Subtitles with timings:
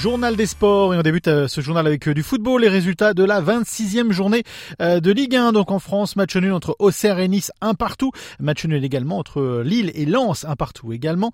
[0.00, 0.94] Journal des sports.
[0.94, 4.12] Et on débute euh, ce journal avec euh, du football, les résultats de la 26e
[4.12, 4.44] journée
[4.80, 8.10] euh, de Ligue 1 donc en France, match nul entre Auxerre et Nice un partout,
[8.38, 11.32] match nul également entre Lille et Lens un partout également,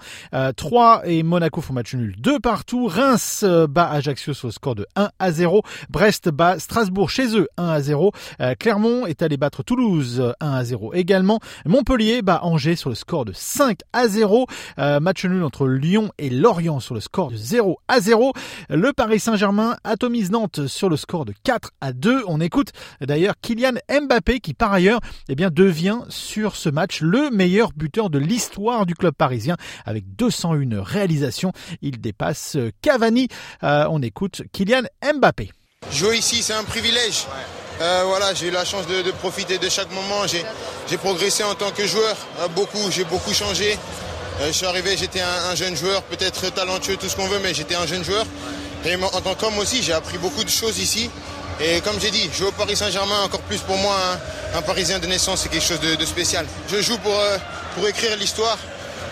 [0.57, 4.87] 3 et Monaco font match nul 2 partout, Reims bat Ajaccio sur le score de
[4.97, 8.11] 1 à 0, Brest bat Strasbourg chez eux 1 à 0,
[8.59, 13.25] Clermont est allé battre Toulouse 1 à 0 également, Montpellier bat Angers sur le score
[13.25, 14.47] de 5 à 0,
[15.01, 18.33] match nul entre Lyon et Lorient sur le score de 0 à 0.
[18.69, 22.25] Le Paris Saint-Germain atomise Nantes sur le score de 4 à 2.
[22.27, 27.31] On écoute d'ailleurs Kylian Mbappé qui par ailleurs eh bien, devient sur ce match le
[27.31, 31.53] meilleur buteur de l'histoire du club parisien avec 201 réalisations.
[31.83, 33.29] Il dépasse Cavani.
[33.63, 35.51] Euh, on écoute Kylian Mbappé.
[35.93, 37.27] Jouer ici, c'est un privilège.
[37.81, 40.27] Euh, voilà, j'ai eu la chance de, profiter de chaque moment.
[40.27, 43.79] J'ai progressé en tant que joueur, euh, beaucoup, j'ai beaucoup changé.
[44.41, 47.55] Euh, je suis arrivé, j'étais un, jeune joueur, peut-être talentueux, tout ce qu'on veut, mais
[47.55, 48.27] j'étais un jeune joueur.
[48.85, 51.11] Et en tant qu'homme aussi, j'ai appris beaucoup de choses ici.
[51.59, 53.97] Et comme j'ai dit, jouer au Paris Saint-Germain, encore plus pour moi,
[54.55, 56.47] un, Parisien de naissance, c'est quelque chose de, spécial.
[56.71, 57.39] Je joue pour, euh,
[57.75, 58.59] pour écrire l'histoire.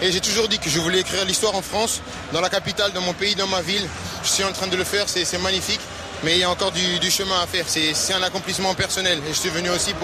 [0.03, 2.03] Et j'ai toujours dit que je voulais écrire l'histoire en France,
[2.33, 3.89] dans la capitale, dans mon pays, dans ma ville.
[4.23, 5.81] Je suis en train de le faire, c'est magnifique.
[6.23, 7.65] Mais il y a encore du, chemin à faire.
[7.67, 9.19] C'est un accomplissement personnel.
[9.27, 9.95] Et je suis venu aussi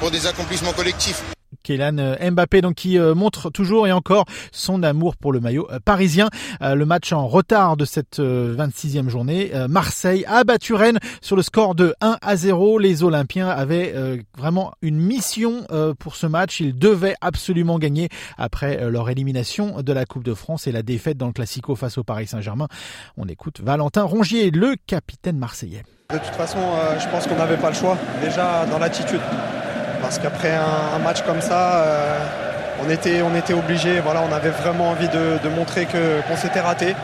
[0.00, 1.22] pour des accomplissements collectifs.
[1.64, 5.66] Kélan euh, Mbappé donc qui euh, montre toujours et encore son amour pour le maillot
[5.72, 6.28] euh, parisien.
[6.60, 11.74] Le match en retard de cette 26e journée, Marseille a battu Rennes sur le score
[11.74, 12.78] de 1 à 0.
[12.78, 13.94] Les Olympiens avaient
[14.36, 15.66] vraiment une mission
[15.98, 16.60] pour ce match.
[16.60, 21.16] Ils devaient absolument gagner après leur élimination de la Coupe de France et la défaite
[21.16, 22.68] dans le Classico face au Paris Saint-Germain.
[23.16, 25.82] On écoute Valentin Rongier, le capitaine marseillais.
[26.10, 26.58] De toute façon,
[26.98, 27.96] je pense qu'on n'avait pas le choix.
[28.22, 29.20] Déjà dans l'attitude
[30.04, 32.18] parce qu'après un, match comme ça, euh,
[32.84, 36.94] on était, on était obligé, voilà, on avait vraiment envie de, montrer qu'on s'était raté,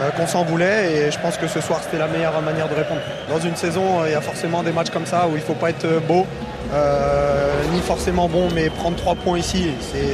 [0.00, 2.74] euh, qu'on s'en voulait et je pense que ce soir c'était la meilleure manière de
[2.74, 3.02] répondre.
[3.28, 5.54] Dans une saison, il y a forcément des matchs comme ça où il ne faut
[5.54, 6.26] pas être beau,
[6.72, 9.66] euh, ni forcément bon, mais prendre trois points ici,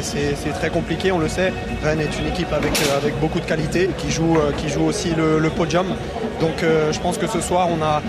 [0.03, 1.53] c'est très compliqué, on le sait.
[1.85, 5.51] Rennes est une équipe avec, avec beaucoup de qualité, qui joue, qui joue aussi le,
[5.51, 5.87] podium.
[6.41, 8.03] Donc je pense que ce soir, on a,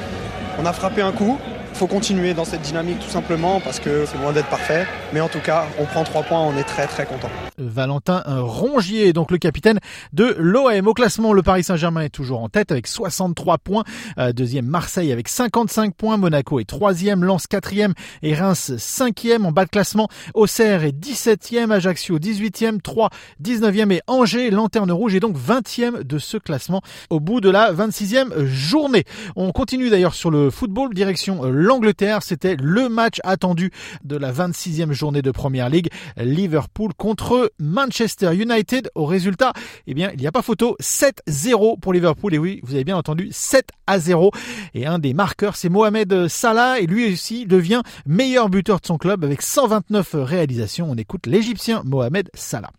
[0.60, 1.38] on a frappé un coup,
[1.76, 4.88] faut continuer dans cette dynamique tout simplement parce que c'est loin d'être parfait.
[5.14, 7.30] Mais en tout cas, on prend trois points, on est très très content.
[7.58, 9.80] Valentin Rongier, donc le capitaine
[10.14, 10.88] de l'OM.
[10.88, 13.84] Au classement, le Paris Saint-Germain est toujours en tête avec 63 points.
[14.18, 16.18] Euh, deuxième, Marseille avec 55 points.
[16.18, 17.24] Monaco est troisième.
[17.24, 17.94] Lens quatrième
[18.24, 19.46] et Reims cinquième.
[19.46, 21.72] En bas de classement, Auxerre est 17e.
[21.72, 22.80] Ajaccio 18e.
[22.82, 23.10] 3
[23.44, 27.74] 19e et Angers, lanterne rouge, est donc 20e de ce classement au bout de la
[27.74, 29.04] 26e journée.
[29.36, 32.24] On continue d'ailleurs sur le football, direction l'Angleterre.
[32.24, 33.72] C'était le match attendu
[34.04, 35.90] de la 26e journée de Première League.
[36.18, 38.90] Liverpool contre Manchester United.
[38.96, 39.54] Au résultat,
[39.88, 40.78] eh bien, il n'y a pas photo.
[40.80, 42.34] 7-0 pour Liverpool.
[42.34, 44.32] Et oui, vous avez bien entendu, 7 à 0.
[44.74, 46.80] Et un des marqueurs, c'est Mohamed Salah.
[46.80, 50.88] Et lui aussi devient meilleur buteur de son club avec 129 réalisations.
[50.90, 52.72] On écoute l'Égyptien Mohamed Salah.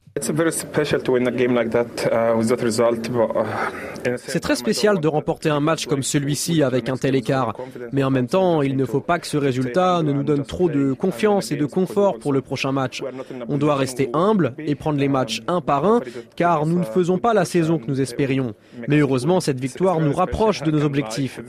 [4.27, 7.55] C'est très spécial de remporter un match comme celui-ci avec un tel écart.
[7.93, 10.71] Mais en même temps, il ne faut pas que ce résultat ne nous donne trop
[10.71, 13.03] de confiance et de confort pour le prochain match.
[13.49, 16.01] On doit rester humble et prendre les matchs un par un,
[16.35, 18.55] car nous ne faisons pas la saison que nous espérions.
[18.89, 21.41] Mais heureusement, cette victoire nous rapproche de nos objectifs.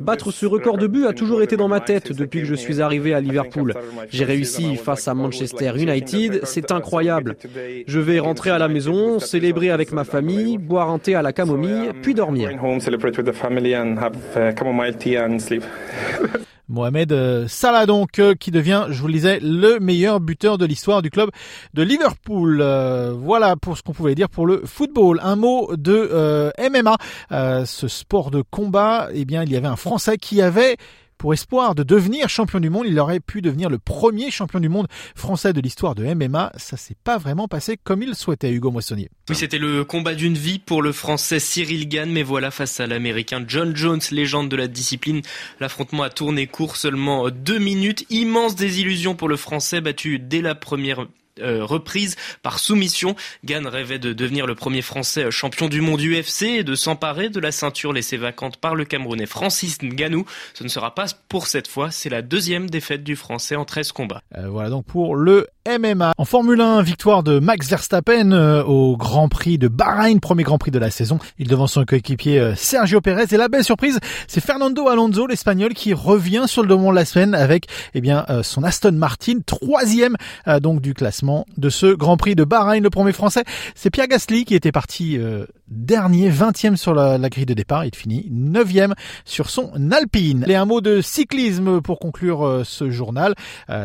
[0.00, 2.82] Battre ce record de but a toujours été dans ma tête depuis que je suis
[2.82, 3.74] arrivé à Liverpool.
[4.10, 7.36] J'ai réussi face à Manchester United, c'est incroyable.
[7.86, 11.32] Je vais rentrer à la maison, célébrer avec ma famille, boire un thé à la
[11.32, 12.50] camomille, puis dormir.
[16.68, 20.66] Mohamed euh, Salah donc euh, qui devient, je vous le disais, le meilleur buteur de
[20.66, 21.30] l'histoire du club
[21.74, 22.60] de Liverpool.
[22.60, 25.20] Euh, voilà pour ce qu'on pouvait dire pour le football.
[25.22, 26.96] Un mot de MMA,
[27.64, 29.08] ce sport de combat.
[29.14, 30.76] Eh bien, il y avait un Français qui avait
[31.18, 34.68] pour espoir de devenir champion du monde, il aurait pu devenir le premier champion du
[34.68, 36.52] monde français de l'histoire de MMA.
[36.56, 39.08] Ça s'est pas vraiment passé comme il souhaitait, Hugo Moissonnier.
[39.28, 42.86] Oui, c'était le combat d'une vie pour le français Cyril Gann, mais voilà, face à
[42.86, 45.22] l'américain John Jones, légende de la discipline,
[45.60, 48.06] l'affrontement a tourné court seulement deux minutes.
[48.10, 51.06] Immense désillusion pour le français, battu dès la première
[51.40, 53.16] reprise par soumission.
[53.44, 57.40] Gann rêvait de devenir le premier Français champion du monde UFC et de s'emparer de
[57.40, 60.24] la ceinture laissée vacante par le Camerounais Francis Ngannou.
[60.54, 63.92] Ce ne sera pas pour cette fois, c'est la deuxième défaite du Français en 13
[63.92, 64.22] combats.
[64.48, 66.12] voilà donc pour le MMA.
[66.16, 70.58] En Formule 1, victoire de Max Verstappen euh, au Grand Prix de Bahreïn, premier Grand
[70.58, 71.18] Prix de la saison.
[71.38, 73.26] Il devant son coéquipier euh, Sergio Pérez.
[73.32, 73.98] Et la belle surprise,
[74.28, 78.24] c'est Fernando Alonso, l'Espagnol, qui revient sur le devant de la semaine avec eh bien
[78.30, 80.16] euh, son Aston Martin, troisième
[80.60, 81.25] donc du classement
[81.56, 82.82] de ce Grand Prix de Bahreïn.
[82.82, 83.44] Le premier Français,
[83.74, 85.18] c'est Pierre Gasly qui était parti
[85.68, 87.84] dernier, vingtième sur la, grille de départ.
[87.84, 90.44] Il finit neuvième sur son Alpine.
[90.48, 93.34] Et un mot de cyclisme pour conclure ce journal.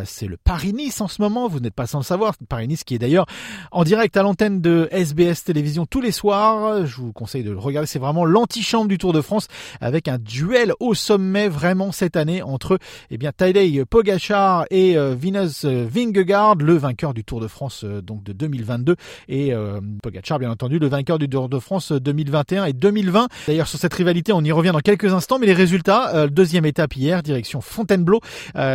[0.06, 1.48] c'est le Paris-Nice en ce moment.
[1.48, 2.34] Vous pas sans le savoir.
[2.50, 3.26] Paris-Nice qui est d'ailleurs
[3.72, 6.86] en direct à l'antenne de SBS Télévision tous les soirs.
[6.86, 7.88] Je vous conseille de le regarder.
[7.88, 9.48] C'est vraiment l'antichambre du Tour de France
[9.80, 12.78] avec un duel au sommet vraiment cette année entre
[13.10, 18.02] eh bien Tadej Pogacar et euh, Vinus Vingegaard, le vainqueur du Tour de France euh,
[18.02, 18.96] donc de 2022
[19.28, 23.28] et euh, Pogacar bien entendu le vainqueur du Tour de France 2021 et 2020.
[23.48, 26.96] D'ailleurs sur cette rivalité, on y revient dans quelques instants mais les résultats deuxième étape
[26.96, 28.20] hier direction Fontainebleau,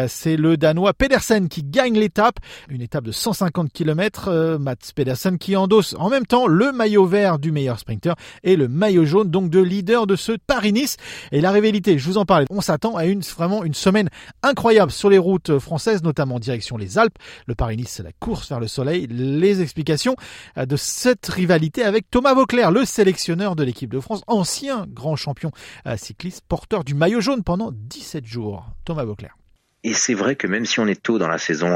[0.09, 2.39] c'est le danois Pedersen qui gagne l'étape,
[2.69, 7.07] une étape de 150 km, euh, Mats Pedersen qui endosse en même temps le maillot
[7.07, 10.97] vert du meilleur sprinter et le maillot jaune donc de leader de ce Paris-Nice.
[11.33, 14.09] Et la rivalité, je vous en parlais, on s'attend à une vraiment une semaine
[14.43, 17.19] incroyable sur les routes françaises, notamment en direction les Alpes.
[17.47, 19.07] Le Paris-Nice, c'est la course vers le soleil.
[19.09, 20.17] Les explications
[20.57, 25.17] euh, de cette rivalité avec Thomas Vauclair, le sélectionneur de l'équipe de France, ancien grand
[25.17, 25.51] champion
[25.87, 28.67] euh, cycliste, porteur du maillot jaune pendant 17 jours.
[28.85, 29.37] Thomas Vauclair.
[29.85, 31.69] Et c'est vrai que même si on est tôt dans la saison,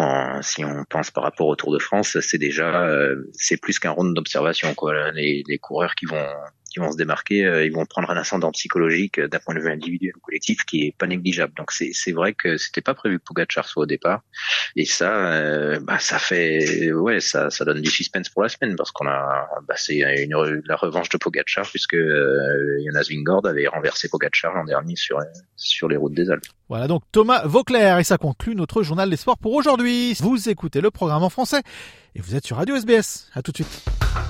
[0.42, 3.92] si on pense par rapport au Tour de France, c'est déjà euh, c'est plus qu'un
[3.92, 4.74] round d'observation.
[5.14, 6.26] Les, coureurs qui vont
[6.70, 9.60] qui vont se démarquer, euh, ils vont prendre un ascendant psychologique euh, d'un point de
[9.60, 11.52] vue individuel ou collectif qui est pas négligeable.
[11.56, 14.22] Donc c'est vrai que c'était pas prévu que Pogacar soit au départ,
[14.76, 18.90] et ça bah ça fait ouais ça ça donne du suspense pour la semaine parce
[18.92, 24.54] qu'on a bah c'est une la revanche de Pogacar puisque Jonas Vingord avait renversé Pogacar
[24.54, 25.18] l'an dernier sur
[25.56, 26.46] sur les routes des Alpes.
[26.68, 30.14] Voilà donc Thomas Vauclair et ça conclut notre journal des sports pour aujourd'hui.
[30.20, 31.62] Vous écoutez le programme en français
[32.14, 33.28] et vous êtes sur Radio SBS.
[33.34, 34.29] À tout de suite.